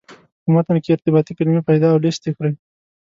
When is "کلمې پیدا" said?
1.37-1.87